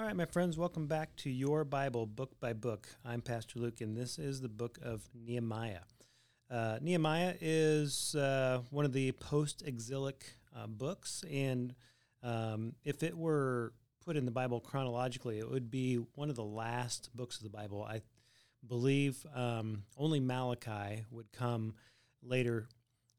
[0.00, 2.88] All right, my friends, welcome back to Your Bible Book by Book.
[3.04, 5.82] I'm Pastor Luke, and this is the book of Nehemiah.
[6.50, 10.24] Uh, Nehemiah is uh, one of the post exilic
[10.56, 11.74] uh, books, and
[12.22, 16.42] um, if it were put in the Bible chronologically, it would be one of the
[16.42, 17.84] last books of the Bible.
[17.84, 18.00] I
[18.66, 21.74] believe um, only Malachi would come
[22.22, 22.68] later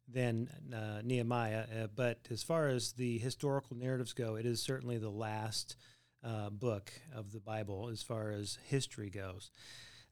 [0.07, 4.97] than uh, Nehemiah, uh, but as far as the historical narratives go, it is certainly
[4.97, 5.75] the last
[6.23, 9.51] uh, book of the Bible as far as history goes.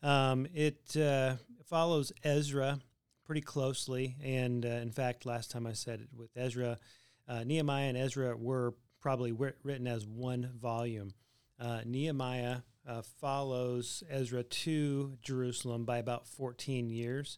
[0.02, 1.36] Um, it uh,
[1.66, 2.80] follows Ezra
[3.26, 6.80] pretty closely, and uh, in fact, last time I said it with Ezra,
[7.28, 11.14] uh, Nehemiah and Ezra were probably written as one volume.
[11.60, 12.58] Uh, Nehemiah
[12.88, 17.38] uh, follows Ezra to Jerusalem by about 14 years.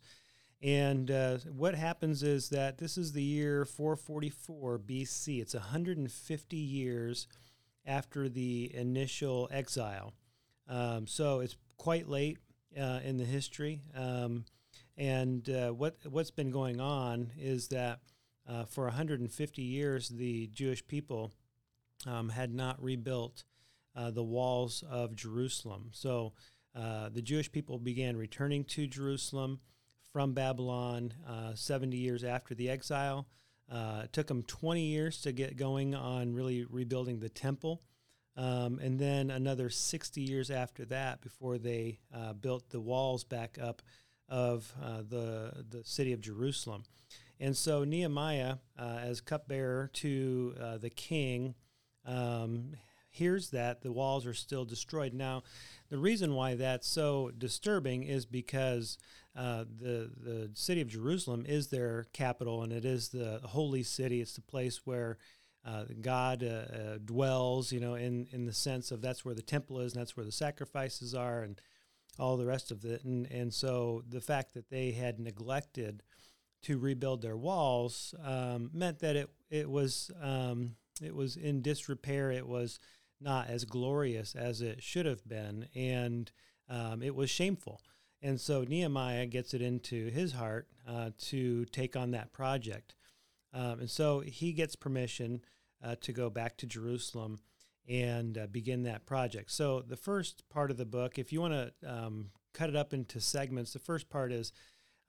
[0.64, 1.10] And
[1.56, 5.42] what happens is that this is the year 444 BC.
[5.42, 7.28] It's 150 years
[7.86, 10.14] after the initial exile.
[10.68, 12.38] Um, so it's quite late
[12.80, 13.82] uh, in the history.
[13.96, 14.46] Um,
[14.98, 18.00] and uh, what what's been going on is that
[18.48, 21.32] uh, for 150 years, the Jewish people
[22.06, 23.44] um, had not rebuilt
[23.96, 25.90] uh, the walls of Jerusalem.
[25.92, 26.34] So
[26.76, 29.60] uh, the Jewish people began returning to Jerusalem
[30.12, 33.28] from Babylon uh, 70 years after the exile.
[33.72, 37.82] Uh, it took them 20 years to get going on really rebuilding the temple.
[38.36, 43.58] Um, and then another 60 years after that before they uh, built the walls back
[43.62, 43.82] up
[44.28, 46.84] of uh, the, the city of Jerusalem.
[47.40, 51.56] And so Nehemiah, uh, as cupbearer to uh, the king,
[52.06, 52.74] um,
[53.10, 55.14] hears that the walls are still destroyed.
[55.14, 55.44] Now,
[55.92, 58.98] the reason why that's so disturbing is because
[59.36, 64.22] uh, the the city of Jerusalem is their capital, and it is the holy city.
[64.22, 65.18] It's the place where
[65.66, 67.74] uh, God uh, uh, dwells.
[67.74, 70.26] You know, in in the sense of that's where the temple is, and that's where
[70.26, 71.60] the sacrifices are, and
[72.18, 73.04] all the rest of it.
[73.04, 76.04] And and so the fact that they had neglected
[76.64, 82.32] to rebuild their walls um, meant that it it was um, it was in disrepair.
[82.32, 82.80] It was
[83.22, 86.32] not as glorious as it should have been, and
[86.70, 87.82] um, it was shameful.
[88.22, 92.96] And so Nehemiah gets it into his heart uh, to take on that project.
[93.54, 95.42] Um, and so he gets permission
[95.84, 97.40] uh, to go back to Jerusalem
[97.88, 99.52] and uh, begin that project.
[99.52, 102.94] So the first part of the book, if you want to um, cut it up
[102.94, 104.52] into segments, the first part is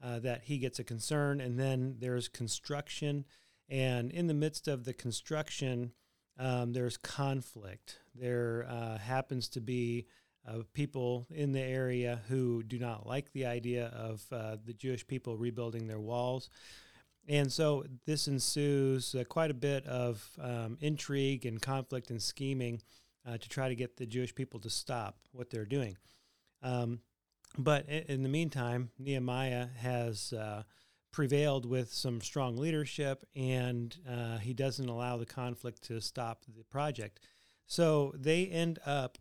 [0.03, 3.25] uh, that he gets a concern, and then there's construction.
[3.69, 5.93] And in the midst of the construction,
[6.39, 7.99] um, there's conflict.
[8.15, 10.07] There uh, happens to be
[10.47, 15.07] uh, people in the area who do not like the idea of uh, the Jewish
[15.07, 16.51] people rebuilding their walls.
[17.29, 22.83] And so this ensues uh, quite a bit of um, intrigue and conflict and scheming
[23.27, 25.97] uh, to try to get the Jewish people to stop what they're doing.
[26.63, 27.01] Um,
[27.57, 30.63] but in the meantime, Nehemiah has uh,
[31.13, 36.65] prevailed with some strong leadership, and uh, he doesn't allow the conflict to stop the
[36.65, 37.21] project.
[37.67, 39.19] So they end up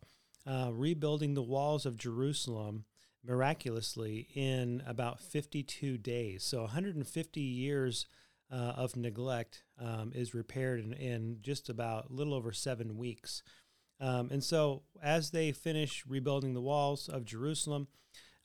[0.47, 2.85] uh, rebuilding the walls of Jerusalem
[3.23, 6.43] miraculously in about 52 days.
[6.43, 8.07] So 150 years
[8.51, 13.43] uh, of neglect um, is repaired in, in, just about a little over seven weeks.
[13.99, 17.87] Um, and so as they finish rebuilding the walls of Jerusalem,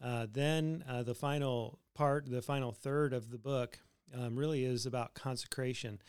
[0.03, 3.79] uh, then uh, the final part, the final third of the book,
[4.15, 6.01] um, really is about consecration.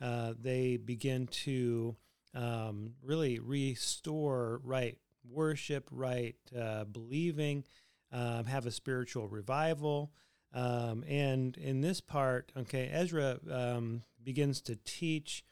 [0.00, 1.96] Uh, they begin to
[2.34, 4.96] um, really restore right
[5.28, 7.64] worship, right uh, believing,
[8.12, 10.12] um, have a spiritual revival.
[10.54, 15.44] Um, and in this part, okay, Ezra um, begins to teach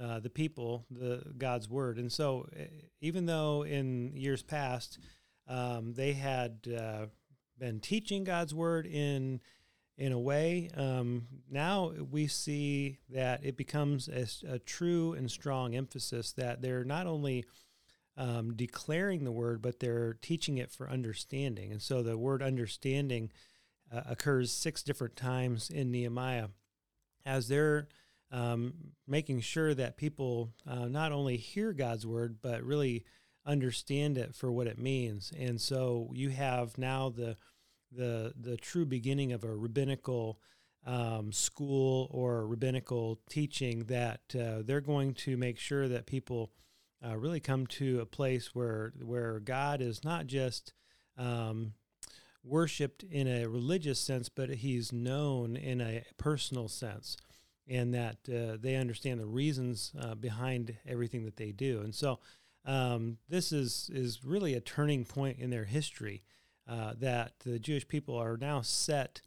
[0.00, 1.98] uh, the people the God's word.
[1.98, 2.48] And so,
[3.00, 4.98] even though in years past
[5.48, 7.06] um, they had uh,
[7.58, 9.40] been teaching God's word in
[9.96, 15.74] in a way, um, now we see that it becomes a, a true and strong
[15.74, 17.44] emphasis that they're not only
[18.16, 21.72] um, declaring the word, but they're teaching it for understanding.
[21.72, 23.32] And so the word understanding
[23.92, 26.48] uh, occurs six different times in Nehemiah
[27.26, 27.88] as they're
[28.30, 28.74] um,
[29.06, 33.04] making sure that people uh, not only hear God's word, but really
[33.48, 35.32] understand it for what it means.
[35.36, 37.36] And so you have now the
[37.90, 40.38] the the true beginning of a rabbinical
[40.86, 46.52] um, school or rabbinical teaching that uh, they're going to make sure that people
[47.04, 50.72] uh, really come to a place where where God is not just
[51.16, 51.72] um,
[52.44, 57.16] worshipped in a religious sense, but He's known in a personal sense,
[57.66, 61.80] and that uh, they understand the reasons uh, behind everything that they do.
[61.80, 62.18] And so,
[62.68, 66.22] um, this is is really a turning point in their history
[66.68, 69.22] uh, that the Jewish people are now set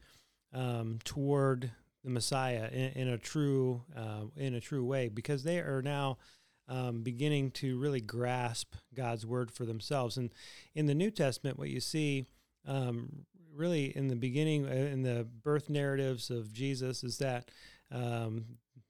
[0.54, 1.72] um, toward
[2.04, 6.20] the Messiah in, in a true uh, in a true way because they are now
[6.68, 10.18] um, beginning to really grasp God's word for themselves.
[10.18, 10.32] And
[10.76, 12.28] in the New Testament, what you see
[12.68, 17.50] um, really in the beginning, uh, in the birth narratives of Jesus, is that
[17.92, 18.46] um,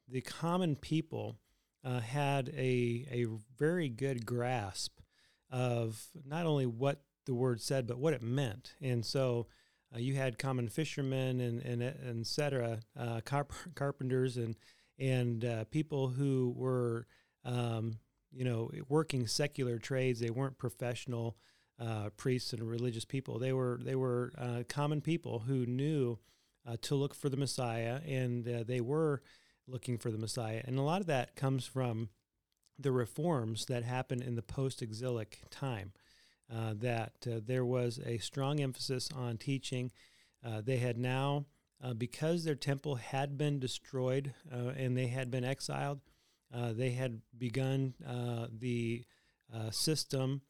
[0.09, 1.37] the common people
[1.83, 3.25] uh, had a, a
[3.57, 4.99] very good grasp
[5.49, 8.75] of not only what the word said, but what it meant.
[8.81, 9.47] And so
[9.93, 14.55] uh, you had common fishermen and, and, and et cetera, uh, carp- carpenters and,
[14.97, 17.07] and uh, people who were,
[17.43, 17.99] um,
[18.31, 20.19] you know, working secular trades.
[20.19, 21.37] They weren't professional
[21.79, 23.39] uh, priests and religious people.
[23.39, 26.19] They were, they were uh, common people who knew
[26.81, 29.23] to look for the Messiah, and they were
[29.71, 30.61] looking for the Messiah.
[30.65, 32.09] And a lot of that comes from
[32.77, 35.93] the reforms that happened in the post exilic time.
[36.53, 39.89] Uh, that uh, there was a strong emphasis on teaching.
[40.45, 41.45] Uh, they had now,
[41.81, 46.01] uh, because their temple had been destroyed uh, and they had been exiled,
[46.53, 47.93] uh, they had begun
[48.59, 49.05] the
[49.69, 50.41] system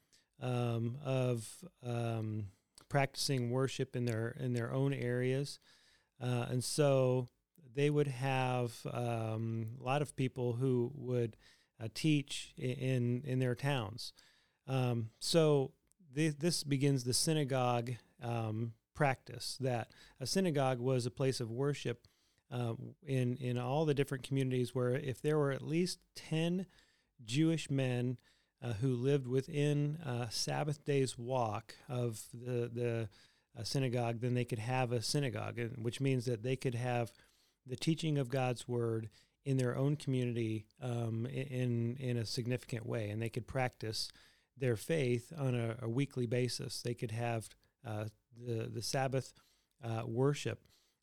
[0.41, 1.47] um, of
[1.85, 2.47] um,
[2.89, 5.59] practicing worship in their in their own areas,
[6.19, 7.29] and so
[7.73, 11.37] they would have um, a lot of people who would
[11.81, 14.13] uh, teach in in their towns.
[14.67, 15.71] Um, so
[16.15, 17.91] th- this begins the synagogue
[18.21, 19.57] um, practice.
[19.59, 22.07] That a synagogue was a place of worship
[22.51, 22.73] uh,
[23.05, 26.65] in in all the different communities where if there were at least ten
[27.23, 28.17] Jewish men
[28.63, 33.09] uh, who lived within a Sabbath day's walk of the the
[33.57, 37.11] uh, synagogue, then they could have a synagogue, which means that they could have
[37.65, 39.09] the teaching of God's word
[39.45, 44.09] in their own community um, in in a significant way, and they could practice
[44.57, 46.81] their faith on a, a weekly basis.
[46.81, 47.49] They could have
[47.85, 48.05] uh,
[48.37, 49.33] the the Sabbath
[49.83, 50.59] uh, worship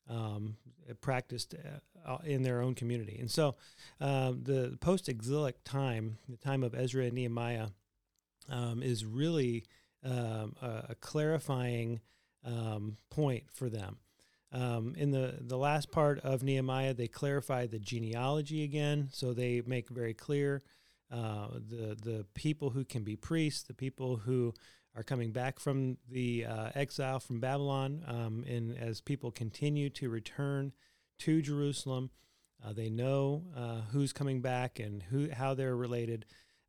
[0.09, 0.55] um,
[1.01, 1.53] practiced
[2.05, 3.55] uh, in their own community, and so
[3.99, 7.67] um, the post exilic time, the time of Ezra and Nehemiah,
[8.49, 9.65] um, is really
[10.03, 11.99] um, a, a, clarifying
[12.45, 13.97] um, point for them.
[14.51, 19.09] Um, in the, the last part of Nehemiah, they clarify the genealogy again.
[19.11, 20.63] So they make very clear
[21.11, 24.53] uh, the, the people who can be priests, the people who
[24.95, 28.03] are coming back from the uh, exile from Babylon.
[28.07, 30.73] Um, and as people continue to return
[31.19, 32.09] to Jerusalem,
[32.65, 36.25] uh, they know uh, who's coming back and who, how they're related.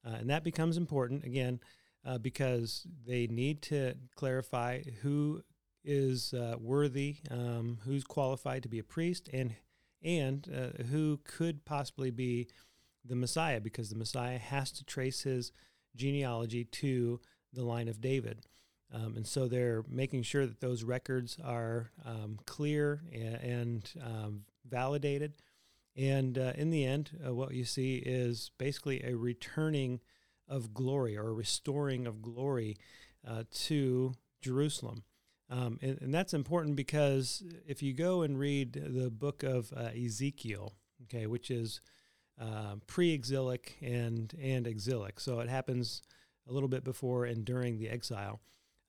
[0.07, 1.61] Uh, and that becomes important again
[2.05, 5.43] uh, because they need to clarify who
[5.85, 9.55] is uh, worthy, um, who's qualified to be a priest, and
[10.03, 12.49] and uh, who could possibly be
[13.05, 15.53] the Messiah, because the Messiah has to trace his
[15.97, 17.21] genealogy to
[17.53, 18.47] the line of David.
[18.93, 24.43] Um, and so they're making sure that those records are um, clear and, and um,
[24.69, 25.35] validated.
[25.97, 30.01] And uh, in the end, uh, what you see is basically a returning
[30.49, 32.77] of glory or a restoring of glory
[33.27, 35.05] uh, to Jerusalem.
[35.51, 39.89] Um, and, and, that's important because if you go and read the book of uh,
[39.97, 41.81] Ezekiel, okay, which is
[42.41, 46.03] uh, pre-exilic and and exilic, so it happens
[46.49, 48.41] a little bit before and during the exile.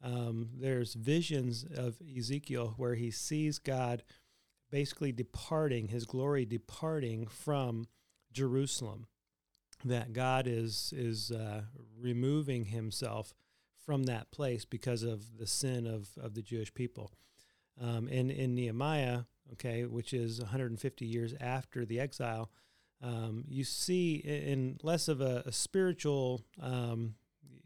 [0.03, 4.03] Um, there's visions of Ezekiel where he sees God
[4.72, 7.88] basically departing, His glory departing from
[8.32, 9.08] Jerusalem.
[9.84, 11.63] That God is is uh,
[12.00, 13.34] removing Himself
[13.86, 17.12] from that place because of the sin of, of the Jewish people.
[17.80, 19.22] Um, and in Nehemiah,
[19.54, 22.52] okay, which is 150 years after the exile,
[23.02, 27.16] um, you see in less of a, a spiritual um,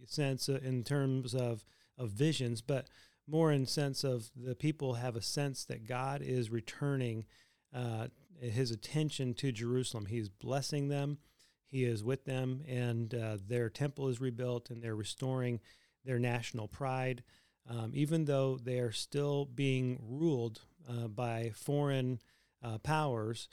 [0.06, 1.66] sense uh, in terms of,
[1.98, 2.88] of visions, but
[3.28, 7.26] more in sense of the people have a sense that God is returning
[7.74, 8.08] uh,
[8.40, 10.06] his attention to Jerusalem.
[10.06, 11.18] He's blessing them,
[11.66, 15.60] he is with them, and uh, their temple is rebuilt, and they're restoring
[16.06, 17.24] their national pride,
[17.70, 22.20] um, even though they are still being ruled uh, by foreign
[22.64, 23.48] uh, powers.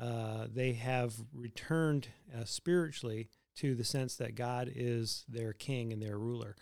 [0.00, 6.00] Uh, they have returned uh, spiritually to the sense that God is their king and
[6.00, 6.56] their ruler.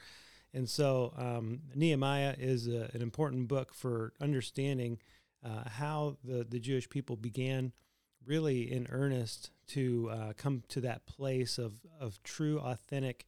[0.54, 4.98] And so um, Nehemiah is a, an important book for understanding
[5.44, 7.72] uh, how the, the Jewish people began
[8.24, 13.26] really in earnest to uh, come to that place of, of true, authentic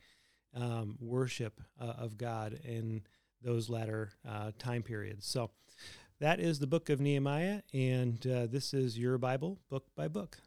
[0.54, 3.02] um, worship uh, of God in
[3.42, 5.26] those latter uh, time periods.
[5.26, 5.50] So
[6.20, 10.38] that is the book of Nehemiah, and uh, this is your Bible, book by book.